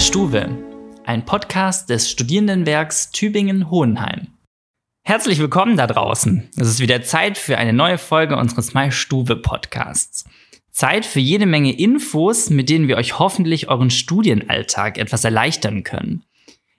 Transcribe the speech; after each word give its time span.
Stuwe, 0.00 0.48
ein 1.04 1.26
Podcast 1.26 1.90
des 1.90 2.10
Studierendenwerks 2.10 3.12
Tübingen-Hohenheim. 3.12 4.28
Herzlich 5.02 5.38
willkommen 5.38 5.76
da 5.76 5.86
draußen. 5.86 6.48
Es 6.56 6.68
ist 6.68 6.80
wieder 6.80 7.02
Zeit 7.02 7.36
für 7.36 7.58
eine 7.58 7.74
neue 7.74 7.98
Folge 7.98 8.36
unseres 8.36 8.72
My 8.72 8.90
Stuwe 8.90 9.36
Podcasts. 9.36 10.24
Zeit 10.70 11.04
für 11.04 11.20
jede 11.20 11.44
Menge 11.44 11.78
Infos, 11.78 12.48
mit 12.48 12.70
denen 12.70 12.88
wir 12.88 12.96
euch 12.96 13.18
hoffentlich 13.18 13.68
euren 13.68 13.90
Studienalltag 13.90 14.96
etwas 14.96 15.22
erleichtern 15.22 15.84
können. 15.84 16.24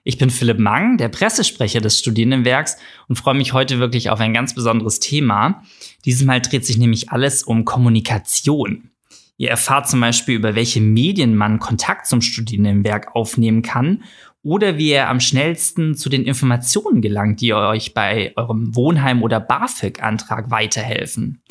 Ich 0.02 0.18
bin 0.18 0.28
Philipp 0.28 0.58
Mang, 0.58 0.98
der 0.98 1.08
Pressesprecher 1.08 1.80
des 1.80 2.00
Studierendenwerks 2.00 2.76
und 3.06 3.16
freue 3.16 3.34
mich 3.34 3.52
heute 3.52 3.78
wirklich 3.78 4.10
auf 4.10 4.18
ein 4.18 4.34
ganz 4.34 4.52
besonderes 4.52 4.98
Thema. 4.98 5.62
Dieses 6.04 6.24
Mal 6.24 6.40
dreht 6.40 6.66
sich 6.66 6.76
nämlich 6.76 7.10
alles 7.10 7.44
um 7.44 7.64
Kommunikation. 7.64 8.91
Ihr 9.36 9.50
erfahrt 9.50 9.88
zum 9.88 10.00
Beispiel, 10.00 10.36
über 10.36 10.54
welche 10.54 10.80
Medien 10.80 11.34
man 11.34 11.58
Kontakt 11.58 12.06
zum 12.06 12.20
Studierendenwerk 12.20 13.14
aufnehmen 13.16 13.62
kann 13.62 14.04
oder 14.42 14.76
wie 14.76 14.90
ihr 14.90 15.08
am 15.08 15.20
schnellsten 15.20 15.96
zu 15.96 16.08
den 16.08 16.24
Informationen 16.24 17.00
gelangt, 17.00 17.40
die 17.40 17.54
euch 17.54 17.94
bei 17.94 18.32
eurem 18.36 18.74
Wohnheim- 18.74 19.22
oder 19.22 19.40
BAföG-Antrag 19.40 20.50
weiterhelfen. 20.50 21.42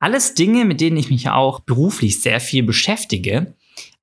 Alles 0.00 0.34
Dinge, 0.34 0.64
mit 0.64 0.80
denen 0.80 0.96
ich 0.96 1.10
mich 1.10 1.28
auch 1.28 1.60
beruflich 1.60 2.20
sehr 2.20 2.40
viel 2.40 2.62
beschäftige. 2.62 3.54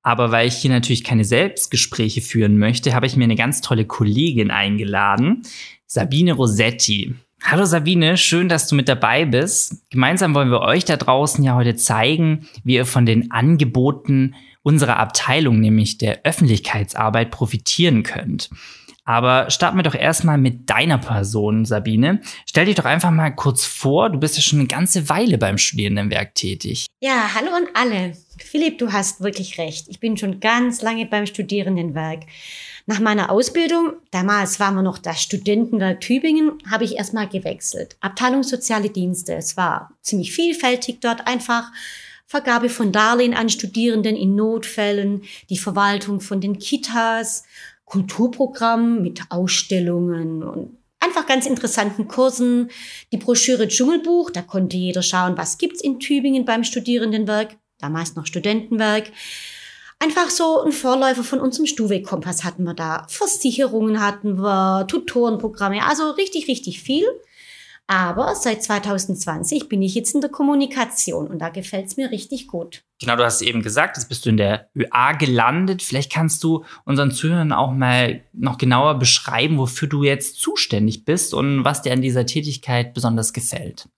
Aber 0.02 0.30
weil 0.30 0.48
ich 0.48 0.54
hier 0.54 0.70
natürlich 0.70 1.04
keine 1.04 1.24
Selbstgespräche 1.24 2.22
führen 2.22 2.56
möchte, 2.56 2.94
habe 2.94 3.06
ich 3.06 3.16
mir 3.16 3.24
eine 3.24 3.34
ganz 3.34 3.60
tolle 3.60 3.84
Kollegin 3.84 4.50
eingeladen, 4.50 5.42
Sabine 5.86 6.32
Rossetti. 6.32 7.14
Hallo 7.42 7.64
Sabine, 7.64 8.16
schön, 8.16 8.48
dass 8.48 8.66
du 8.66 8.74
mit 8.74 8.88
dabei 8.88 9.24
bist. 9.24 9.82
Gemeinsam 9.90 10.34
wollen 10.34 10.50
wir 10.50 10.60
euch 10.60 10.84
da 10.84 10.96
draußen 10.96 11.42
ja 11.44 11.54
heute 11.54 11.76
zeigen, 11.76 12.48
wie 12.64 12.74
ihr 12.74 12.84
von 12.84 13.06
den 13.06 13.30
Angeboten 13.30 14.34
unserer 14.62 14.98
Abteilung, 14.98 15.60
nämlich 15.60 15.98
der 15.98 16.24
Öffentlichkeitsarbeit, 16.24 17.30
profitieren 17.30 18.02
könnt. 18.02 18.50
Aber 19.04 19.48
starten 19.50 19.78
wir 19.78 19.84
doch 19.84 19.94
erstmal 19.94 20.36
mit 20.36 20.68
deiner 20.68 20.98
Person, 20.98 21.64
Sabine. 21.64 22.20
Stell 22.44 22.66
dich 22.66 22.74
doch 22.74 22.84
einfach 22.84 23.10
mal 23.10 23.30
kurz 23.30 23.64
vor. 23.64 24.10
Du 24.10 24.18
bist 24.18 24.36
ja 24.36 24.42
schon 24.42 24.58
eine 24.58 24.68
ganze 24.68 25.08
Weile 25.08 25.38
beim 25.38 25.56
Studierendenwerk 25.56 26.34
tätig. 26.34 26.84
Ja, 27.00 27.30
hallo 27.34 27.52
an 27.52 27.68
alle. 27.72 28.12
Philipp, 28.36 28.76
du 28.76 28.92
hast 28.92 29.22
wirklich 29.22 29.56
recht. 29.56 29.86
Ich 29.88 30.00
bin 30.00 30.18
schon 30.18 30.40
ganz 30.40 30.82
lange 30.82 31.06
beim 31.06 31.24
Studierendenwerk. 31.24 32.24
Nach 32.90 33.00
meiner 33.00 33.30
Ausbildung, 33.30 33.96
damals 34.12 34.60
waren 34.60 34.76
wir 34.76 34.82
noch 34.82 34.96
das 34.96 35.20
Studentenwerk 35.20 36.00
Tübingen, 36.00 36.52
habe 36.70 36.84
ich 36.84 36.96
erstmal 36.96 37.28
gewechselt. 37.28 37.98
Abteilung 38.00 38.42
Soziale 38.42 38.88
Dienste. 38.88 39.34
Es 39.34 39.58
war 39.58 39.92
ziemlich 40.00 40.32
vielfältig 40.32 41.02
dort 41.02 41.26
einfach. 41.26 41.70
Vergabe 42.24 42.70
von 42.70 42.90
Darlehen 42.90 43.34
an 43.34 43.50
Studierenden 43.50 44.16
in 44.16 44.34
Notfällen, 44.36 45.24
die 45.50 45.58
Verwaltung 45.58 46.22
von 46.22 46.40
den 46.40 46.58
Kitas, 46.58 47.44
Kulturprogramm 47.84 49.02
mit 49.02 49.20
Ausstellungen 49.28 50.42
und 50.42 50.78
einfach 50.98 51.26
ganz 51.26 51.44
interessanten 51.44 52.08
Kursen. 52.08 52.70
Die 53.12 53.18
Broschüre 53.18 53.68
Dschungelbuch, 53.68 54.30
da 54.30 54.40
konnte 54.40 54.78
jeder 54.78 55.02
schauen, 55.02 55.36
was 55.36 55.58
gibt's 55.58 55.82
in 55.82 56.00
Tübingen 56.00 56.46
beim 56.46 56.64
Studierendenwerk, 56.64 57.54
damals 57.78 58.16
noch 58.16 58.24
Studentenwerk. 58.24 59.12
Einfach 60.00 60.30
so 60.30 60.62
ein 60.62 60.72
Vorläufer 60.72 61.24
von 61.24 61.40
unserem 61.40 61.66
Stuhlwegkompass 61.66 62.44
hatten 62.44 62.62
wir 62.64 62.74
da. 62.74 63.04
Versicherungen 63.08 64.00
hatten 64.00 64.38
wir, 64.38 64.86
Tutorenprogramme, 64.86 65.84
also 65.84 66.10
richtig, 66.10 66.46
richtig 66.46 66.80
viel. 66.80 67.04
Aber 67.90 68.34
seit 68.34 68.62
2020 68.62 69.68
bin 69.68 69.80
ich 69.80 69.94
jetzt 69.94 70.14
in 70.14 70.20
der 70.20 70.30
Kommunikation 70.30 71.26
und 71.26 71.38
da 71.38 71.48
gefällt 71.48 71.86
es 71.86 71.96
mir 71.96 72.10
richtig 72.10 72.46
gut. 72.46 72.84
Genau, 73.00 73.16
du 73.16 73.24
hast 73.24 73.40
eben 73.40 73.62
gesagt, 73.62 73.96
jetzt 73.96 74.10
bist 74.10 74.26
du 74.26 74.28
in 74.28 74.36
der 74.36 74.68
ÖA 74.76 75.12
gelandet. 75.12 75.82
Vielleicht 75.82 76.12
kannst 76.12 76.44
du 76.44 76.64
unseren 76.84 77.10
Zuhörern 77.10 77.52
auch 77.52 77.72
mal 77.72 78.22
noch 78.34 78.58
genauer 78.58 78.98
beschreiben, 78.98 79.56
wofür 79.56 79.88
du 79.88 80.04
jetzt 80.04 80.38
zuständig 80.38 81.06
bist 81.06 81.32
und 81.32 81.64
was 81.64 81.80
dir 81.80 81.94
an 81.94 82.02
dieser 82.02 82.26
Tätigkeit 82.26 82.92
besonders 82.92 83.32
gefällt. 83.32 83.88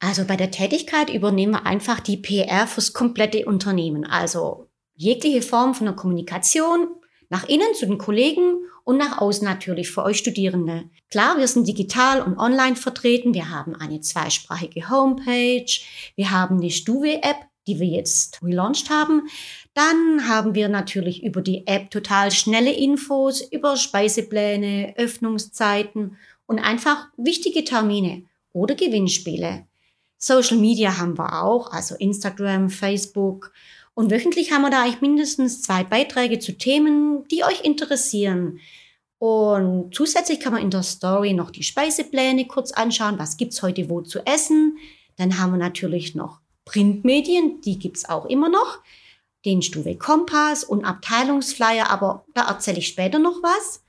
Also 0.00 0.24
bei 0.24 0.36
der 0.36 0.50
Tätigkeit 0.50 1.10
übernehmen 1.10 1.52
wir 1.52 1.66
einfach 1.66 2.00
die 2.00 2.16
PR 2.16 2.66
fürs 2.66 2.94
komplette 2.94 3.44
Unternehmen. 3.44 4.06
Also 4.06 4.68
jegliche 4.94 5.42
Form 5.42 5.74
von 5.74 5.86
der 5.86 5.96
Kommunikation 5.96 6.88
nach 7.28 7.48
innen 7.48 7.74
zu 7.74 7.86
den 7.86 7.98
Kollegen 7.98 8.58
und 8.84 8.98
nach 8.98 9.18
außen 9.18 9.44
natürlich 9.44 9.90
für 9.90 10.02
euch 10.02 10.18
Studierende. 10.18 10.84
Klar, 11.10 11.38
wir 11.38 11.48
sind 11.48 11.66
digital 11.66 12.20
und 12.20 12.38
online 12.38 12.76
vertreten. 12.76 13.34
Wir 13.34 13.50
haben 13.50 13.74
eine 13.74 14.00
zweisprachige 14.00 14.90
Homepage. 14.90 15.66
Wir 16.16 16.30
haben 16.30 16.58
eine 16.58 16.70
Stuwe-App, 16.70 17.36
die 17.66 17.80
wir 17.80 17.86
jetzt 17.86 18.42
relaunched 18.42 18.90
haben. 18.90 19.22
Dann 19.72 20.28
haben 20.28 20.54
wir 20.54 20.68
natürlich 20.68 21.24
über 21.24 21.40
die 21.40 21.66
App 21.66 21.90
total 21.90 22.30
schnelle 22.30 22.72
Infos 22.72 23.40
über 23.40 23.76
Speisepläne, 23.76 24.94
Öffnungszeiten 24.96 26.16
und 26.46 26.58
einfach 26.58 27.08
wichtige 27.16 27.64
Termine 27.64 28.24
oder 28.52 28.74
Gewinnspiele. 28.74 29.66
Social 30.18 30.58
Media 30.58 30.98
haben 30.98 31.18
wir 31.18 31.42
auch, 31.42 31.72
also 31.72 31.96
Instagram, 31.96 32.70
Facebook 32.70 33.52
und 33.94 34.10
wöchentlich 34.10 34.52
haben 34.52 34.62
wir 34.62 34.70
da 34.70 34.82
eigentlich 34.82 35.00
mindestens 35.00 35.62
zwei 35.62 35.84
Beiträge 35.84 36.40
zu 36.40 36.56
Themen, 36.58 37.26
die 37.28 37.44
euch 37.44 37.62
interessieren. 37.62 38.58
Und 39.18 39.94
zusätzlich 39.94 40.40
kann 40.40 40.52
man 40.52 40.62
in 40.62 40.70
der 40.70 40.82
Story 40.82 41.32
noch 41.32 41.50
die 41.50 41.62
Speisepläne 41.62 42.46
kurz 42.46 42.72
anschauen. 42.72 43.18
Was 43.18 43.36
gibt's 43.36 43.62
heute 43.62 43.88
wo 43.88 44.02
zu 44.02 44.26
essen? 44.26 44.78
Dann 45.16 45.38
haben 45.38 45.52
wir 45.52 45.58
natürlich 45.58 46.14
noch 46.14 46.40
Printmedien, 46.64 47.60
die 47.60 47.78
gibt's 47.78 48.08
auch 48.08 48.26
immer 48.26 48.48
noch. 48.48 48.80
Den 49.44 49.62
Stuwe 49.62 49.96
Kompass 49.96 50.64
und 50.64 50.84
Abteilungsflyer, 50.84 51.88
aber 51.88 52.24
da 52.34 52.48
erzähle 52.48 52.78
ich 52.78 52.88
später 52.88 53.18
noch 53.18 53.42
was. 53.42 53.84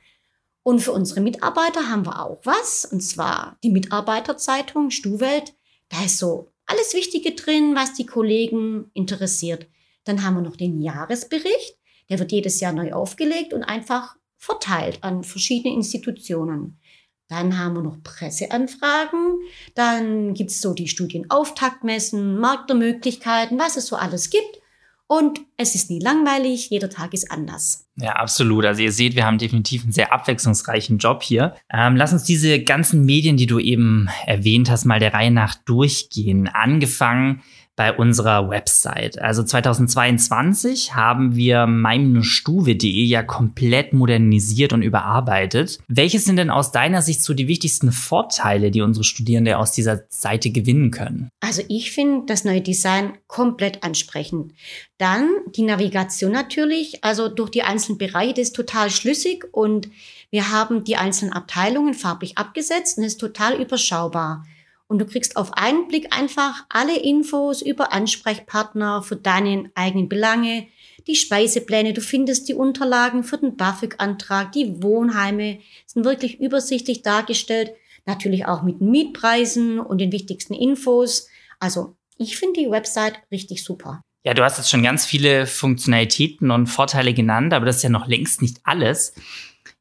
Und 0.62 0.80
für 0.80 0.92
unsere 0.92 1.22
Mitarbeiter 1.22 1.90
haben 1.90 2.06
wir 2.06 2.22
auch 2.24 2.40
was, 2.44 2.86
und 2.86 3.02
zwar 3.02 3.58
die 3.64 3.70
Mitarbeiterzeitung 3.70 4.92
Stuwelt. 4.92 5.54
Da 5.90 6.04
ist 6.04 6.18
so 6.18 6.52
alles 6.66 6.94
Wichtige 6.94 7.34
drin, 7.34 7.76
was 7.76 7.94
die 7.94 8.06
Kollegen 8.06 8.90
interessiert. 8.94 9.68
Dann 10.06 10.24
haben 10.24 10.36
wir 10.36 10.42
noch 10.42 10.56
den 10.56 10.82
Jahresbericht. 10.82 11.78
Der 12.10 12.20
wird 12.20 12.32
jedes 12.32 12.60
Jahr 12.60 12.74
neu 12.74 12.94
aufgelegt 12.94 13.54
und 13.54 13.64
einfach 13.64 14.16
verteilt 14.38 15.04
an 15.04 15.24
verschiedene 15.24 15.74
Institutionen. 15.74 16.80
Dann 17.28 17.58
haben 17.58 17.76
wir 17.76 17.82
noch 17.82 18.04
Presseanfragen. 18.04 19.40
Dann 19.74 20.36
gibt 20.36 20.52
es 20.52 20.62
so 20.62 20.74
die 20.74 20.88
Studienauftaktmessen, 20.88 22.40
Markt 22.40 22.70
der 22.70 22.78
Möglichkeiten, 22.78 23.58
was 23.58 23.78
es 23.78 23.88
so 23.88 23.96
alles 23.96 24.30
gibt. 24.30 24.62
Und 25.08 25.42
es 25.58 25.76
ist 25.76 25.92
nie 25.92 26.00
langweilig, 26.00 26.72
jeder 26.72 26.90
Tag 26.90 27.14
ist 27.14 27.32
anders. 27.32 27.88
Ja, 27.96 28.14
absolut. 28.14 28.66
Also 28.66 28.82
ihr 28.82 28.92
seht, 28.92 29.16
wir 29.16 29.26
haben 29.26 29.38
definitiv 29.38 29.84
einen 29.84 29.92
sehr 29.92 30.12
abwechslungsreichen 30.12 30.98
Job 30.98 31.22
hier. 31.22 31.56
Ähm, 31.72 31.96
lass 31.96 32.12
uns 32.12 32.24
diese 32.24 32.64
ganzen 32.64 33.06
Medien, 33.06 33.38
die 33.38 33.46
du 33.46 33.60
eben 33.60 34.10
erwähnt 34.26 34.70
hast, 34.70 34.86
mal 34.86 35.00
der 35.00 35.14
Reihe 35.14 35.30
nach 35.30 35.56
durchgehen. 35.56 36.48
Angefangen 36.48 37.44
bei 37.76 37.94
unserer 37.94 38.50
Website. 38.50 39.22
Also 39.22 39.44
2022 39.44 40.96
haben 40.96 41.36
wir 41.36 41.68
meinstuwe.de 41.68 43.04
ja 43.04 43.22
komplett 43.22 43.94
modernisiert 43.94 44.72
und 44.72 44.82
überarbeitet. 44.82 45.80
Welche 45.88 46.20
sind 46.20 46.38
denn 46.38 46.50
aus 46.50 46.72
deiner 46.72 47.02
Sicht 47.02 47.22
so 47.22 47.34
die 47.34 47.48
wichtigsten 47.48 47.92
Vorteile, 47.92 48.72
die 48.72 48.82
unsere 48.82 49.04
Studierende 49.04 49.58
aus 49.58 49.74
dieser 49.74 50.04
Seite 50.10 50.52
gewinnen 50.52 50.92
können? 50.92 51.30
Also 51.42 51.64
ich 51.68 51.92
finde 51.92 52.26
das 52.28 52.46
neue 52.46 52.62
Design 52.62 53.14
komplett 53.28 53.84
ansprechend. 53.84 54.54
Dann 54.98 55.30
die 55.56 55.64
Navigation 55.64 56.32
natürlich, 56.32 57.04
also 57.04 57.28
durch 57.28 57.50
die 57.50 57.64
einzelnen 57.64 57.98
Bereiche, 57.98 58.40
ist 58.40 58.56
total 58.56 58.90
schlüssig 58.90 59.44
und 59.52 59.90
wir 60.32 60.52
haben 60.52 60.84
die 60.84 60.96
einzelnen 60.96 61.34
Abteilungen 61.34 61.94
farblich 61.94 62.38
abgesetzt 62.38 62.98
und 62.98 63.04
ist 63.04 63.18
total 63.18 63.62
überschaubar. 63.62 64.46
Und 64.88 65.00
du 65.00 65.06
kriegst 65.06 65.36
auf 65.36 65.54
einen 65.54 65.88
Blick 65.88 66.16
einfach 66.16 66.66
alle 66.70 66.98
Infos 66.98 67.62
über 67.62 67.92
Ansprechpartner 67.92 69.02
für 69.02 69.16
deine 69.16 69.72
eigenen 69.74 70.10
Belange, 70.10 70.68
die 71.08 71.16
Speisepläne, 71.16 71.94
du 71.94 72.02
findest 72.02 72.50
die 72.50 72.56
Unterlagen 72.56 73.24
für 73.24 73.38
den 73.38 73.58
BAföG-Antrag, 73.58 74.52
die 74.52 74.82
Wohnheime 74.82 75.60
sind 75.86 76.04
wirklich 76.04 76.40
übersichtlich 76.40 77.04
dargestellt, 77.04 77.74
natürlich 78.06 78.46
auch 78.48 78.64
mit 78.64 78.82
Mietpreisen 78.82 79.80
und 79.80 80.00
den 80.00 80.12
wichtigsten 80.12 80.54
Infos. 80.54 81.28
Also 81.60 81.96
ich 82.18 82.38
finde 82.38 82.62
die 82.62 82.72
Website 82.72 83.20
richtig 83.32 83.64
super. 83.64 84.02
Ja, 84.24 84.34
du 84.34 84.44
hast 84.44 84.58
jetzt 84.58 84.72
schon 84.72 84.82
ganz 84.82 85.06
viele 85.06 85.46
Funktionalitäten 85.46 86.50
und 86.50 86.66
Vorteile 86.68 87.14
genannt, 87.14 87.54
aber 87.54 87.68
das 87.68 87.78
ist 87.78 87.84
ja 87.84 87.90
noch 87.90 88.08
längst 88.08 88.42
nicht 88.42 88.58
alles. 88.64 89.14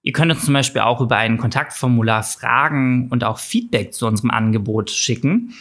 Ihr 0.04 0.12
könnt 0.12 0.30
uns 0.30 0.44
zum 0.44 0.52
Beispiel 0.52 0.82
auch 0.82 1.00
über 1.00 1.16
ein 1.16 1.38
Kontaktformular 1.38 2.22
Fragen 2.22 3.08
und 3.08 3.24
auch 3.24 3.38
Feedback 3.38 3.94
zu 3.94 4.06
unserem 4.06 4.30
Angebot 4.30 4.90
schicken 4.90 5.54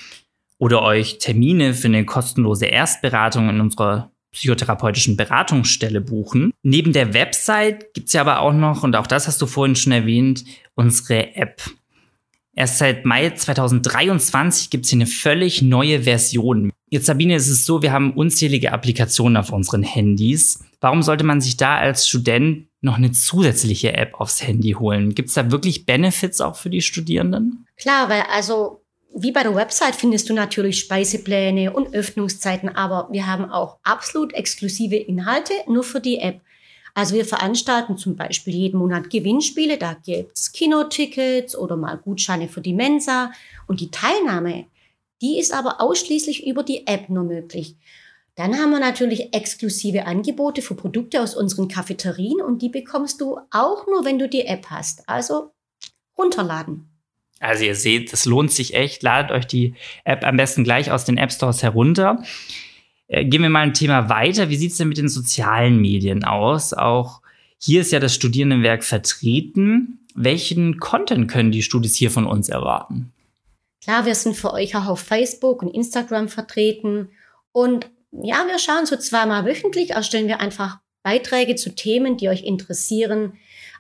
oder 0.57 0.81
euch 0.81 1.17
Termine 1.17 1.73
für 1.73 1.87
eine 1.87 2.03
kostenlose 2.03 2.65
Erstberatung 2.65 3.47
in 3.49 3.61
unserer 3.61 4.11
psychotherapeutischen 4.33 5.15
Beratungsstelle 5.15 6.01
buchen. 6.01 6.51
Neben 6.61 6.91
der 6.91 7.13
Website 7.13 7.93
gibt's 7.93 8.11
ja 8.11 8.19
aber 8.19 8.41
auch 8.41 8.51
noch, 8.51 8.83
und 8.83 8.97
auch 8.97 9.07
das 9.07 9.27
hast 9.27 9.41
du 9.41 9.45
vorhin 9.45 9.77
schon 9.77 9.93
erwähnt, 9.93 10.43
unsere 10.75 11.35
App. 11.35 11.61
Erst 12.53 12.79
seit 12.79 13.05
Mai 13.05 13.29
2023 13.29 14.69
gibt's 14.69 14.89
hier 14.89 14.97
eine 14.97 15.07
völlig 15.07 15.61
neue 15.61 16.03
Version. 16.03 16.73
Jetzt, 16.93 17.07
Sabine, 17.07 17.35
ist 17.35 17.49
es 17.49 17.65
so, 17.65 17.81
wir 17.81 17.91
haben 17.91 18.13
unzählige 18.13 18.71
Applikationen 18.71 19.35
auf 19.37 19.51
unseren 19.51 19.81
Handys. 19.81 20.59
Warum 20.79 21.01
sollte 21.01 21.23
man 21.23 21.41
sich 21.41 21.57
da 21.57 21.79
als 21.79 22.07
Student 22.07 22.67
noch 22.81 22.97
eine 22.97 23.11
zusätzliche 23.11 23.93
App 23.93 24.13
aufs 24.21 24.43
Handy 24.43 24.73
holen? 24.73 25.15
Gibt 25.15 25.29
es 25.29 25.33
da 25.33 25.49
wirklich 25.49 25.87
Benefits 25.87 26.39
auch 26.39 26.55
für 26.55 26.69
die 26.69 26.83
Studierenden? 26.83 27.65
Klar, 27.77 28.09
weil 28.09 28.21
also 28.31 28.83
wie 29.15 29.31
bei 29.31 29.41
der 29.41 29.55
Website 29.55 29.95
findest 29.95 30.29
du 30.29 30.35
natürlich 30.35 30.81
Speisepläne 30.81 31.73
und 31.73 31.95
Öffnungszeiten, 31.95 32.69
aber 32.69 33.07
wir 33.11 33.25
haben 33.25 33.49
auch 33.49 33.79
absolut 33.81 34.31
exklusive 34.33 34.97
Inhalte 34.97 35.53
nur 35.67 35.83
für 35.83 35.99
die 35.99 36.19
App. 36.19 36.41
Also 36.93 37.15
wir 37.15 37.25
veranstalten 37.25 37.97
zum 37.97 38.15
Beispiel 38.15 38.53
jeden 38.53 38.77
Monat 38.77 39.09
Gewinnspiele, 39.09 39.79
da 39.79 39.95
gibt's 40.05 40.51
Kinotickets 40.51 41.55
oder 41.57 41.75
mal 41.75 41.97
Gutscheine 41.97 42.49
für 42.49 42.61
die 42.61 42.73
Mensa 42.73 43.31
und 43.65 43.79
die 43.79 43.89
Teilnahme, 43.89 44.65
die 45.23 45.39
ist 45.39 45.53
aber 45.53 45.81
ausschließlich 45.81 46.45
über 46.45 46.61
die 46.61 46.85
App 46.85 47.09
nur 47.09 47.23
möglich. 47.23 47.77
Dann 48.35 48.57
haben 48.57 48.71
wir 48.71 48.79
natürlich 48.79 49.33
exklusive 49.33 50.05
Angebote 50.05 50.61
für 50.61 50.75
Produkte 50.75 51.21
aus 51.21 51.35
unseren 51.35 51.67
Cafeterien 51.67 52.41
und 52.41 52.61
die 52.61 52.69
bekommst 52.69 53.21
du 53.21 53.39
auch 53.51 53.87
nur, 53.87 54.05
wenn 54.05 54.19
du 54.19 54.27
die 54.27 54.45
App 54.45 54.67
hast. 54.69 55.07
Also 55.07 55.51
runterladen. 56.17 56.89
Also 57.39 57.63
ihr 57.63 57.75
seht, 57.75 58.11
es 58.11 58.25
lohnt 58.25 58.51
sich 58.51 58.73
echt. 58.73 59.03
Ladet 59.03 59.31
euch 59.31 59.45
die 59.45 59.75
App 60.03 60.25
am 60.25 60.37
besten 60.37 60.63
gleich 60.63 60.91
aus 60.91 61.05
den 61.05 61.17
App 61.17 61.31
Stores 61.31 61.61
herunter. 61.61 62.23
Äh, 63.07 63.25
gehen 63.25 63.43
wir 63.43 63.49
mal 63.49 63.59
ein 63.61 63.73
Thema 63.73 64.09
weiter. 64.09 64.49
Wie 64.49 64.55
sieht 64.55 64.71
es 64.71 64.77
denn 64.77 64.87
mit 64.87 64.97
den 64.97 65.09
sozialen 65.09 65.79
Medien 65.79 66.23
aus? 66.23 66.73
Auch 66.73 67.21
hier 67.59 67.81
ist 67.81 67.91
ja 67.91 67.99
das 67.99 68.15
Studierendenwerk 68.15 68.83
vertreten. 68.83 69.99
Welchen 70.15 70.79
Content 70.79 71.29
können 71.29 71.51
die 71.51 71.63
Studis 71.63 71.95
hier 71.95 72.11
von 72.11 72.25
uns 72.25 72.49
erwarten? 72.49 73.13
Klar, 73.83 74.05
wir 74.05 74.15
sind 74.15 74.35
für 74.35 74.53
euch 74.53 74.75
auch 74.77 74.87
auf 74.87 75.01
Facebook 75.01 75.61
und 75.61 75.73
Instagram 75.73 76.29
vertreten. 76.29 77.09
Und 77.51 77.89
ja, 78.11 78.45
wir 78.47 78.57
schauen 78.57 78.85
so 78.85 78.95
zweimal 78.95 79.45
wöchentlich, 79.45 79.91
erstellen 79.91 80.27
wir 80.27 80.39
einfach 80.39 80.79
Beiträge 81.03 81.55
zu 81.55 81.75
Themen, 81.75 82.15
die 82.15 82.29
euch 82.29 82.43
interessieren. 82.43 83.33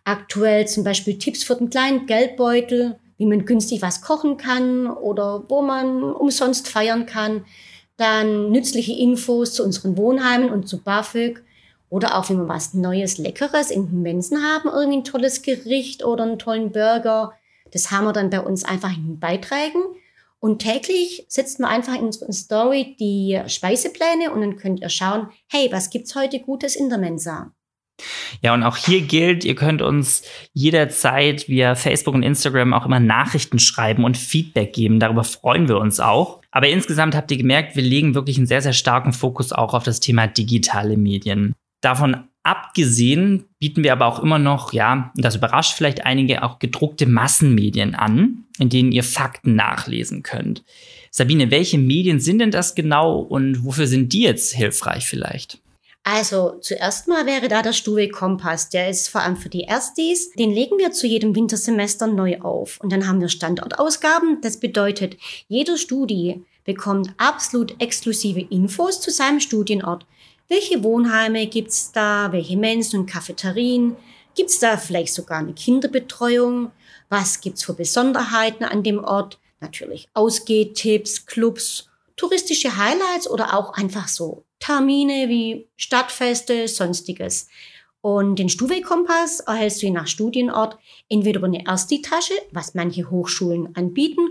Aktuell 0.03 0.67
zum 0.67 0.83
Beispiel 0.83 1.17
Tipps 1.17 1.43
für 1.43 1.55
den 1.55 1.69
kleinen 1.69 2.05
Geldbeutel, 2.05 2.99
wie 3.17 3.25
man 3.25 3.45
günstig 3.45 3.81
was 3.81 4.01
kochen 4.01 4.35
kann 4.35 4.87
oder 4.87 5.45
wo 5.47 5.61
man 5.61 6.03
umsonst 6.03 6.67
feiern 6.67 7.05
kann. 7.05 7.45
Dann 7.95 8.51
nützliche 8.51 8.91
Infos 8.91 9.53
zu 9.53 9.63
unseren 9.63 9.95
Wohnheimen 9.95 10.49
und 10.49 10.67
zu 10.67 10.83
BAföG. 10.83 11.41
Oder 11.87 12.17
auch, 12.17 12.29
wenn 12.29 12.39
wir 12.39 12.49
was 12.49 12.73
Neues, 12.73 13.19
Leckeres 13.19 13.71
in 13.71 13.85
den 13.85 14.01
Mensen 14.01 14.43
haben, 14.43 14.67
irgendwie 14.67 14.97
ein 14.97 15.03
tolles 15.03 15.43
Gericht 15.43 16.03
oder 16.03 16.23
einen 16.23 16.39
tollen 16.39 16.71
Burger. 16.71 17.33
Das 17.73 17.91
haben 17.91 18.05
wir 18.05 18.13
dann 18.13 18.29
bei 18.29 18.39
uns 18.39 18.63
einfach 18.63 18.95
in 18.95 19.03
den 19.03 19.19
Beiträgen. 19.19 19.81
Und 20.39 20.59
täglich 20.59 21.25
setzt 21.29 21.59
man 21.59 21.71
einfach 21.71 21.95
in 21.95 22.05
unsere 22.05 22.33
Story 22.33 22.95
die 22.99 23.41
Speisepläne 23.47 24.31
und 24.31 24.41
dann 24.41 24.57
könnt 24.57 24.81
ihr 24.81 24.89
schauen, 24.89 25.29
hey, 25.49 25.69
was 25.71 25.89
gibt's 25.89 26.15
heute 26.15 26.39
Gutes 26.39 26.75
in 26.75 26.89
der 26.89 26.97
Mensa? 26.97 27.53
Ja, 28.41 28.53
und 28.53 28.63
auch 28.63 28.75
hier 28.75 29.01
gilt, 29.01 29.45
ihr 29.45 29.55
könnt 29.55 29.81
uns 29.81 30.23
jederzeit 30.53 31.47
via 31.47 31.75
Facebook 31.75 32.13
und 32.13 32.23
Instagram 32.23 32.73
auch 32.73 32.85
immer 32.85 32.99
Nachrichten 32.99 33.59
schreiben 33.59 34.03
und 34.03 34.17
Feedback 34.17 34.73
geben. 34.73 34.99
Darüber 34.99 35.23
freuen 35.23 35.67
wir 35.67 35.77
uns 35.77 35.99
auch. 35.99 36.41
Aber 36.51 36.67
insgesamt 36.67 37.15
habt 37.15 37.31
ihr 37.31 37.37
gemerkt, 37.37 37.75
wir 37.75 37.83
legen 37.83 38.13
wirklich 38.13 38.37
einen 38.37 38.47
sehr, 38.47 38.61
sehr 38.61 38.73
starken 38.73 39.13
Fokus 39.13 39.53
auch 39.53 39.73
auf 39.73 39.83
das 39.83 39.99
Thema 39.99 40.27
digitale 40.27 40.97
Medien. 40.97 41.53
Davon 41.81 42.27
abgesehen 42.43 43.45
bieten 43.59 43.83
wir 43.83 43.93
aber 43.93 44.05
auch 44.05 44.19
immer 44.19 44.39
noch, 44.39 44.73
ja, 44.73 45.11
und 45.15 45.23
das 45.23 45.35
überrascht 45.35 45.75
vielleicht 45.75 46.05
einige, 46.05 46.43
auch 46.43 46.59
gedruckte 46.59 47.05
Massenmedien 47.05 47.95
an, 47.95 48.43
in 48.59 48.69
denen 48.69 48.91
ihr 48.91 49.03
Fakten 49.03 49.55
nachlesen 49.55 50.23
könnt. 50.23 50.63
Sabine, 51.09 51.51
welche 51.51 51.77
Medien 51.77 52.19
sind 52.19 52.39
denn 52.39 52.51
das 52.51 52.75
genau 52.75 53.19
und 53.19 53.63
wofür 53.63 53.87
sind 53.87 54.13
die 54.13 54.23
jetzt 54.23 54.53
hilfreich 54.53 55.05
vielleicht? 55.05 55.59
Also 56.03 56.57
zuerst 56.59 57.07
mal 57.07 57.25
wäre 57.25 57.47
da 57.47 57.61
der 57.61 57.71
Stuwe 57.71 58.09
Kompass. 58.09 58.69
Der 58.69 58.89
ist 58.89 59.07
vor 59.07 59.21
allem 59.21 59.37
für 59.37 59.47
die 59.47 59.61
Erstis. 59.61 60.31
Den 60.31 60.51
legen 60.51 60.77
wir 60.77 60.91
zu 60.91 61.07
jedem 61.07 61.33
Wintersemester 61.33 62.07
neu 62.07 62.41
auf. 62.41 62.79
Und 62.81 62.91
dann 62.91 63.07
haben 63.07 63.21
wir 63.21 63.29
Standortausgaben. 63.29 64.41
Das 64.41 64.59
bedeutet, 64.59 65.15
jeder 65.47 65.77
Studi 65.77 66.43
bekommt 66.65 67.13
absolut 67.17 67.81
exklusive 67.81 68.41
Infos 68.41 68.99
zu 68.99 69.11
seinem 69.11 69.39
Studienort. 69.39 70.05
Welche 70.49 70.83
Wohnheime 70.83 71.47
gibt's 71.47 71.91
da? 71.91 72.31
Welche 72.31 72.57
Mensen 72.57 73.01
und 73.01 73.05
Cafeterien? 73.05 73.95
Gibt's 74.35 74.59
da 74.59 74.77
vielleicht 74.77 75.13
sogar 75.13 75.39
eine 75.39 75.53
Kinderbetreuung? 75.53 76.71
Was 77.09 77.41
gibt's 77.41 77.63
für 77.63 77.73
Besonderheiten 77.73 78.63
an 78.63 78.83
dem 78.83 79.03
Ort? 79.03 79.39
Natürlich 79.61 80.09
Ausgehtipps, 80.13 81.25
Clubs, 81.25 81.89
touristische 82.17 82.75
Highlights 82.75 83.29
oder 83.29 83.57
auch 83.57 83.73
einfach 83.73 84.07
so 84.07 84.43
Termine 84.59 85.29
wie 85.29 85.67
Stadtfeste, 85.77 86.67
sonstiges. 86.67 87.47
Und 88.01 88.37
den 88.37 88.49
Stuwe-Kompass 88.49 89.39
erhältst 89.41 89.81
du 89.81 89.85
je 89.85 89.91
nach 89.93 90.07
Studienort 90.07 90.77
entweder 91.07 91.39
über 91.39 91.47
eine 91.47 91.65
Ersti-Tasche, 91.65 92.33
was 92.51 92.73
manche 92.73 93.09
Hochschulen 93.09 93.73
anbieten, 93.77 94.27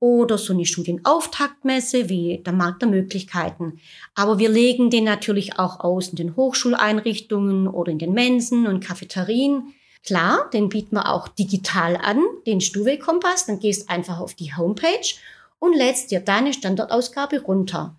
oder 0.00 0.38
so 0.38 0.54
eine 0.54 0.64
Studienauftaktmesse 0.64 2.08
wie 2.08 2.42
der 2.44 2.54
Markt 2.54 2.82
der 2.82 2.88
Möglichkeiten. 2.88 3.78
Aber 4.14 4.38
wir 4.38 4.48
legen 4.48 4.90
den 4.90 5.04
natürlich 5.04 5.58
auch 5.58 5.80
aus 5.80 6.08
in 6.08 6.16
den 6.16 6.36
Hochschuleinrichtungen 6.36 7.68
oder 7.68 7.92
in 7.92 7.98
den 7.98 8.14
Mensen 8.14 8.66
und 8.66 8.80
Cafeterien. 8.80 9.74
Klar, 10.02 10.48
den 10.52 10.70
bieten 10.70 10.96
wir 10.96 11.12
auch 11.12 11.28
digital 11.28 11.96
an, 11.96 12.22
den 12.46 12.62
Stuwe-Kompass. 12.62 13.46
Dann 13.46 13.60
gehst 13.60 13.90
einfach 13.90 14.18
auf 14.18 14.34
die 14.34 14.56
Homepage 14.56 15.14
und 15.58 15.76
lädst 15.76 16.10
dir 16.10 16.20
deine 16.20 16.54
Standortausgabe 16.54 17.42
runter. 17.42 17.96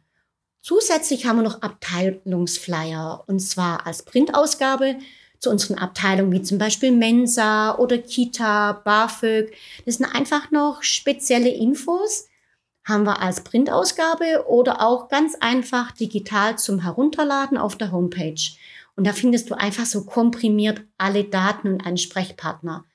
Zusätzlich 0.64 1.26
haben 1.26 1.38
wir 1.38 1.44
noch 1.44 1.62
Abteilungsflyer 1.62 3.24
und 3.28 3.40
zwar 3.40 3.86
als 3.86 4.04
Printausgabe 4.04 4.98
zu 5.42 5.50
unseren 5.50 5.80
Abteilungen 5.80 6.32
wie 6.32 6.44
zum 6.44 6.60
Beispiel 6.60 6.92
Mensa 6.92 7.76
oder 7.78 7.98
Kita, 7.98 8.74
BAföG. 8.86 9.52
Das 9.86 9.96
sind 9.96 10.06
einfach 10.06 10.52
noch 10.52 10.84
spezielle 10.84 11.50
Infos, 11.50 12.28
haben 12.86 13.06
wir 13.06 13.22
als 13.22 13.44
Printausgabe 13.44 14.46
oder 14.48 14.82
auch 14.82 15.10
ganz 15.10 15.36
einfach 15.40 15.92
digital 15.92 16.58
zum 16.58 16.80
Herunterladen 16.80 17.58
auf 17.58 17.76
der 17.76 17.92
Homepage. 17.92 18.42
Und 18.96 19.08
da 19.08 19.14
findest 19.14 19.50
du 19.50 19.56
einfach 19.56 19.86
so 19.86 20.06
komprimiert 20.06 20.84
alle 21.00 21.24
Daten 21.24 21.70
und 21.70 21.86
Ansprechpartner. 21.86 22.86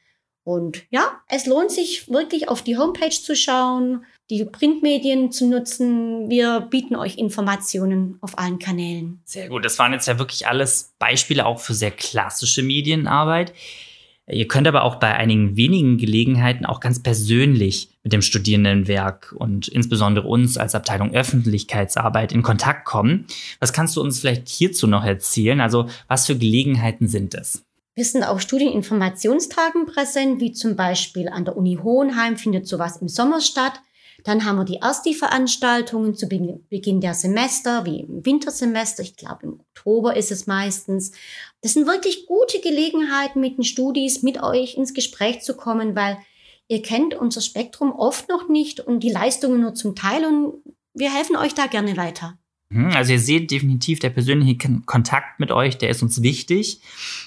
Und 0.45 0.85
ja, 0.91 1.21
es 1.29 1.47
lohnt 1.47 1.73
sich 1.73 2.09
wirklich 2.09 2.49
auf 2.49 2.63
die 2.63 2.79
Homepage 2.79 3.11
zu 3.11 3.35
schauen, 3.35 4.07
die 4.31 4.45
Printmedien 4.45 5.31
zu 5.31 5.47
nutzen. 5.47 6.29
Wir 6.29 6.61
bieten 6.61 6.97
euch 6.97 7.17
Informationen 7.17 8.19
auf 8.21 8.39
allen 8.39 8.59
Kanälen. 8.59 9.21
Sehr 9.25 9.49
gut. 9.49 9.65
Das 9.65 9.79
waren 9.79 9.93
jetzt 9.93 10.09
ja 10.09 10.19
wirklich 10.19 10.47
alles 10.49 10.95
Beispiele 10.99 11.47
auch 11.47 11.61
für 11.61 11.75
sehr 11.75 11.93
klassische 11.93 12.63
Medienarbeit. 12.63 13.53
Ihr 14.29 14.49
könnt 14.49 14.67
aber 14.67 14.83
auch 14.83 14.97
bei 14.97 15.15
einigen 15.15 15.57
wenigen 15.57 15.99
Gelegenheiten 15.99 16.67
auch 16.67 16.81
ganz 16.81 17.01
persönlich 17.01 17.91
mit 18.03 18.13
dem 18.13 18.23
Studierendenwerk 18.23 19.33
und 19.39 19.69
insbesondere 19.69 20.27
uns 20.27 20.59
als 20.59 20.75
Abteilung 20.75 21.15
Öffentlichkeitsarbeit 21.15 22.33
in 22.33 22.43
Kontakt 22.43 22.85
kommen. 22.85 23.27
Was 23.61 23.73
kannst 23.73 23.95
du 23.95 24.01
uns 24.01 24.19
vielleicht 24.19 24.49
hierzu 24.49 24.89
noch 24.89 25.05
erzählen? 25.05 25.61
Also 25.61 25.89
was 26.09 26.27
für 26.27 26.37
Gelegenheiten 26.37 27.07
sind 27.07 27.35
es? 27.35 27.63
Wir 27.95 28.05
sind 28.05 28.25
auf 28.25 28.41
Studieninformationstagen 28.41 29.87
präsent, 29.87 30.41
wie 30.41 30.53
zum 30.53 30.75
Beispiel 30.75 31.29
an 31.29 31.45
der 31.45 31.57
Uni 31.57 31.79
Hohenheim 31.81 32.37
findet 32.37 32.67
sowas 32.67 32.97
im 32.97 33.09
Sommer 33.09 33.41
statt. 33.41 33.81
Dann 34.27 34.45
haben 34.45 34.57
wir 34.57 34.65
die 34.65 34.79
Ersti-Veranstaltungen 34.83 36.17
zu 36.17 36.27
Beginn 36.27 37.01
der 37.01 37.15
Semester, 37.15 37.87
wie 37.87 38.01
im 38.01 38.27
Wintersemester. 38.27 39.05
Ich 39.05 39.15
glaube, 39.15 39.45
im 39.45 39.61
Oktober 39.61 40.17
ist 40.17 40.33
es 40.33 40.49
meistens. 40.49 41.13
Das 41.63 41.75
sind 41.75 41.87
wirklich 41.87 42.27
gute 42.27 42.61
Gelegenheiten, 42.61 43.41
mit 43.41 43.57
den 43.57 43.63
Studis, 43.63 44.25
mit 44.25 44.43
euch 44.43 44.77
ins 44.77 44.95
Gespräch 44.95 45.43
zu 45.43 45.55
kommen, 45.57 45.95
weil 45.95 46.19
ihr 46.67 46.83
kennt 46.83 47.15
unser 47.15 47.41
Spektrum 47.41 47.93
oft 47.93 48.29
noch 48.29 48.49
nicht 48.49 48.81
und 48.81 49.05
die 49.05 49.13
Leistungen 49.13 49.61
nur 49.61 49.75
zum 49.75 49.95
Teil 49.95 50.25
und 50.25 50.55
wir 50.93 51.15
helfen 51.15 51.37
euch 51.37 51.55
da 51.55 51.67
gerne 51.67 51.97
weiter. 51.97 52.37
Mhm, 52.71 52.97
also 52.97 53.13
ihr 53.13 53.21
seht 53.21 53.53
definitiv, 53.53 54.01
der 54.01 54.11
persönliche 54.11 54.59
Kontakt 54.87 55.39
mit 55.39 55.53
euch, 55.53 55.79
der 55.79 55.91
ist 55.91 56.03
uns 56.03 56.21
wichtig. 56.23 56.81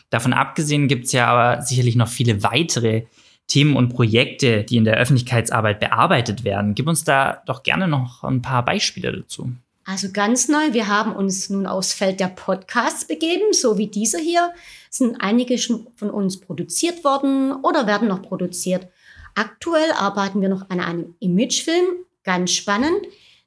Davon 0.10 0.34
abgesehen 0.34 0.89
gibt 0.89 1.06
es 1.06 1.13
ja 1.13 1.27
aber 1.27 1.62
sicherlich 1.62 1.96
noch 1.96 2.10
viele 2.10 2.44
weitere 2.44 3.06
Themen 3.50 3.75
und 3.75 3.89
Projekte, 3.89 4.63
die 4.63 4.77
in 4.77 4.86
der 4.86 4.98
Öffentlichkeitsarbeit 4.98 5.82
bearbeitet 5.82 6.46
werden. 6.46 6.75
Gib 6.75 6.88
uns 6.88 7.03
da 7.03 7.41
doch 7.46 7.63
gerne 7.63 7.88
noch 7.88 8.24
ein 8.24 8.41
paar 8.41 8.63
Beispiele 8.63 9.12
dazu. 9.12 9.51
Also 9.84 10.10
ganz 10.13 10.48
neu, 10.48 10.74
wir 10.74 10.88
haben 10.88 11.13
uns 11.13 11.50
nun 11.50 11.65
aufs 11.65 11.94
Feld 11.94 12.20
der 12.20 12.27
Podcasts 12.27 13.06
begeben, 13.06 13.53
so 13.53 13.79
wie 13.79 13.88
dieser 13.88 14.20
hier. 14.20 14.53
Sind 14.91 15.18
einige 15.20 15.58
schon 15.58 15.88
von 15.96 16.12
uns 16.12 16.39
produziert 16.39 17.03
worden 17.03 17.53
oder 17.63 17.88
werden 17.88 18.08
noch 18.08 18.22
produziert. 18.22 18.88
Aktuell 19.34 19.91
arbeiten 19.98 20.41
wir 20.41 20.50
noch 20.50 20.70
an 20.70 20.79
einem 20.79 21.15
Imagefilm, 21.20 22.06
ganz 22.24 22.51
spannend. 22.51 23.01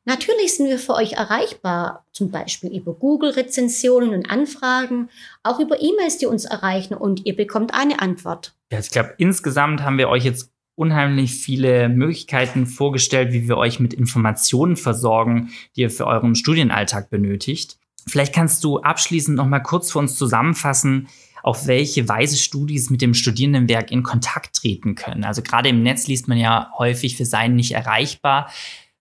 Natürlich 0.05 0.57
sind 0.57 0.69
wir 0.69 0.79
für 0.79 0.95
euch 0.95 1.13
erreichbar, 1.13 2.05
zum 2.13 2.31
Beispiel 2.31 2.77
über 2.77 2.93
Google-Rezensionen 2.93 4.15
und 4.15 4.31
Anfragen, 4.31 5.09
auch 5.45 5.61
über 5.61 5.81
E-Mails, 5.81 6.19
die 6.19 6.27
uns 6.27 6.45
erreichen 6.45 6.95
und 6.95 7.25
ihr 7.25 7.37
bekommt 7.37 7.73
eine 7.73 8.01
Antwort. 8.01 8.55
Ja, 8.73 8.81
ich 8.81 8.91
glaube, 8.91 9.15
insgesamt 9.19 9.83
haben 9.83 9.99
wir 9.99 10.09
euch 10.09 10.25
jetzt 10.25 10.51
unheimlich 10.75 11.35
viele 11.35 11.89
Möglichkeiten 11.89 12.67
vorgestellt, 12.67 13.33
wie 13.33 13.47
wir 13.47 13.57
euch 13.57 13.79
mit 13.79 13.95
Informationen 13.95 14.77
versorgen, 14.77 15.51
die 15.77 15.83
ihr 15.83 15.91
für 15.91 16.07
euren 16.07 16.35
Studienalltag 16.35 17.09
benötigt. 17.11 17.79
Vielleicht 18.07 18.35
kannst 18.35 18.65
du 18.65 18.81
abschließend 18.81 19.37
noch 19.37 19.47
mal 19.47 19.61
kurz 19.61 19.93
für 19.93 20.01
uns 20.01 20.17
zusammenfassen, 20.17 21.09
auf 21.43 21.67
welche 21.67 22.09
Weise 22.09 22.37
Studis 22.37 22.91
mit 22.91 23.03
dem 23.03 23.15
Studierendenwerk 23.15 23.91
in 23.91 24.03
Kontakt 24.03 24.57
treten 24.57 24.95
können. 24.95 25.25
Also 25.25 25.43
gerade 25.43 25.69
im 25.69 25.83
Netz 25.83 26.07
liest 26.07 26.29
man 26.29 26.39
ja 26.39 26.71
häufig 26.79 27.17
für 27.17 27.25
sein 27.25 27.57
nicht 27.57 27.73
erreichbar. 27.73 28.51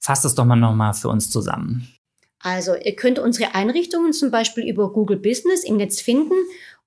Fass 0.02 0.22
das 0.24 0.36
doch 0.36 0.46
mal 0.46 0.56
noch 0.56 0.74
mal 0.74 0.94
für 0.94 1.10
uns 1.10 1.30
zusammen. 1.30 1.88
Also 2.40 2.76
ihr 2.76 2.96
könnt 2.96 3.20
unsere 3.20 3.54
Einrichtungen 3.54 4.14
zum 4.14 4.32
Beispiel 4.32 4.68
über 4.68 4.92
Google 4.92 5.18
Business 5.18 5.64
im 5.64 5.78
Netz 5.78 6.02
finden 6.02 6.34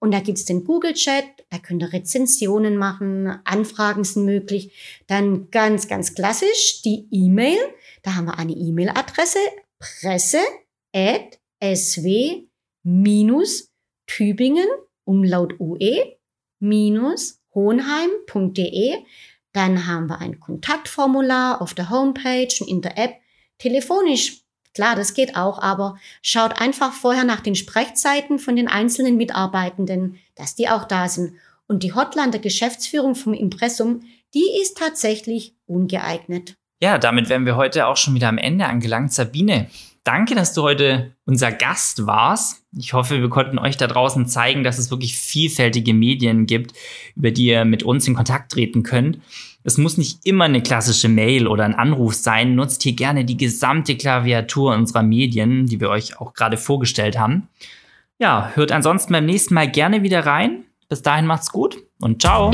und 0.01 0.13
da 0.13 0.21
gibt's 0.21 0.45
den 0.45 0.65
Google 0.65 0.95
Chat, 0.95 1.25
da 1.51 1.59
könnt 1.59 1.81
ihr 1.83 1.93
Rezensionen 1.93 2.77
machen, 2.77 3.39
Anfragen 3.45 4.03
sind 4.05 4.25
möglich. 4.25 5.03
Dann 5.07 5.51
ganz, 5.51 5.87
ganz 5.89 6.15
klassisch 6.15 6.83
die 6.83 7.07
E-Mail. 7.11 7.59
Da 8.03 8.17
haben 8.17 8.27
wir 8.27 8.39
eine 8.39 8.53
E-Mail-Adresse 8.53 9.39
presse 9.79 10.41
at 10.93 11.39
sw-tübingen 11.63 12.49
umlaut 15.05 15.55
ue 15.61 16.17
minus 16.61 17.41
hohenheim.de. 17.55 18.97
Dann 19.55 19.87
haben 19.87 20.09
wir 20.09 20.19
ein 20.19 20.41
Kontaktformular 20.41 21.63
auf 21.63 21.75
der 21.75 21.89
Homepage 21.89 22.49
und 22.61 22.69
in 22.69 22.83
der 22.83 22.99
App. 22.99 23.15
Telefonisch, 23.59 24.43
klar, 24.75 24.97
das 24.97 25.15
geht 25.15 25.37
auch, 25.37 25.63
aber 25.63 25.97
schaut 26.23 26.61
einfach 26.61 26.93
vorher 26.93 27.25
nach 27.25 27.41
den 27.41 27.55
Sprechzeiten 27.55 28.39
von 28.39 28.57
den 28.57 28.69
einzelnen 28.69 29.17
Mitarbeitenden, 29.17 30.19
dass 30.35 30.57
die 30.57 30.69
auch 30.69 30.85
da 30.85 31.09
sind. 31.09 31.37
Und 31.69 31.85
die 31.85 31.95
Hotline 31.95 32.33
der 32.33 32.41
Geschäftsführung 32.41 33.15
vom 33.15 33.33
Impressum, 33.33 34.03
die 34.35 34.45
ist 34.61 34.77
tatsächlich 34.77 35.55
ungeeignet. 35.67 36.57
Ja, 36.81 36.99
damit 36.99 37.29
wären 37.29 37.47
wir 37.47 37.55
heute 37.55 37.87
auch 37.87 37.97
schon 37.97 38.15
wieder 38.17 38.29
am 38.29 38.39
Ende 38.39 38.67
angelangt. 38.67 39.13
Sabine, 39.13 39.71
Danke, 40.05 40.35
dass 40.35 40.53
du 40.53 40.61
heute 40.63 41.13
unser 41.25 41.51
Gast 41.51 42.07
warst. 42.07 42.63
Ich 42.77 42.93
hoffe, 42.93 43.23
wir 43.23 43.31
konnten 43.31 43.59
euch 43.59 43.79
da 43.79 43.87
draußen 43.87 44.27
zeigen, 44.27 44.63
dass 44.63 44.77
es 44.77 44.91
wirklich 44.91 45.17
vielfältige 45.17 45.95
Medien 45.95 46.45
gibt, 46.45 46.75
über 47.17 47.31
die 47.31 47.47
ihr 47.47 47.65
mit 47.65 47.83
uns 47.83 48.07
in 48.07 48.15
Kontakt 48.15 48.53
treten 48.53 48.83
könnt. 48.83 49.19
Es 49.63 49.79
muss 49.79 49.97
nicht 49.97 50.27
immer 50.27 50.45
eine 50.45 50.63
klassische 50.63 51.09
Mail 51.09 51.47
oder 51.47 51.65
ein 51.65 51.75
Anruf 51.75 52.15
sein. 52.15 52.55
Nutzt 52.55 52.83
hier 52.83 52.93
gerne 52.93 53.25
die 53.25 53.39
gesamte 53.39 53.97
Klaviatur 53.97 54.75
unserer 54.75 55.03
Medien, 55.03 55.65
die 55.67 55.81
wir 55.81 55.89
euch 55.89 56.21
auch 56.21 56.35
gerade 56.35 56.59
vorgestellt 56.59 57.19
haben. 57.19 57.49
Ja, 58.19 58.53
hört 58.55 58.73
ansonsten 58.73 59.15
beim 59.15 59.25
nächsten 59.25 59.55
Mal 59.55 59.71
gerne 59.71 60.03
wieder 60.03 60.27
rein. 60.27 60.65
Bis 60.91 61.01
dahin 61.01 61.25
macht's 61.25 61.51
gut 61.51 61.79
und 61.99 62.21
ciao. 62.21 62.53